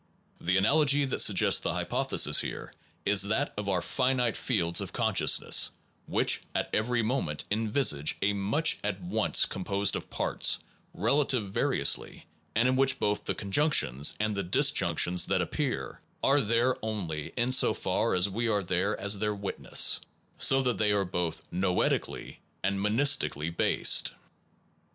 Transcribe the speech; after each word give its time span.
The 0.39 0.57
analogy 0.57 1.05
that 1.05 1.21
suggests 1.21 1.59
the 1.59 1.73
hypothe 1.73 2.19
sis 2.19 2.41
here 2.41 2.73
is 3.05 3.21
that 3.21 3.53
of 3.55 3.69
our 3.69 3.75
own 3.75 3.81
finite 3.83 4.35
fields 4.35 4.81
of 4.81 4.91
con 4.91 5.13
sciousness, 5.13 5.69
which 6.07 6.41
at 6.55 6.73
every 6.73 7.03
moment 7.03 7.43
envisage 7.51 8.17
a 8.23 8.33
much 8.33 8.79
at 8.83 8.99
once 8.99 9.45
composed 9.45 9.95
of 9.95 10.09
parts 10.09 10.57
related 10.91 11.43
va 11.43 11.59
riously, 11.61 12.23
and 12.55 12.67
in 12.67 12.75
which 12.75 12.97
both 12.97 13.25
the 13.25 13.35
conjunctions 13.35 14.15
and 14.19 14.35
the 14.35 14.41
disjunctions 14.41 15.27
that 15.27 15.39
appear 15.39 16.01
are 16.23 16.41
there 16.41 16.83
only 16.83 17.31
in 17.37 17.51
so 17.51 17.71
far 17.71 18.15
as 18.15 18.27
we 18.27 18.47
are 18.47 18.63
there 18.63 18.99
as 18.99 19.19
their 19.19 19.35
witnesses, 19.35 19.99
so 20.39 20.63
that 20.63 20.79
they 20.79 20.91
are 20.91 21.05
both 21.05 21.43
noetically 21.51 22.37
and 22.63 22.79
monisti 22.79 23.29
cally 23.31 23.51
based. 23.51 24.13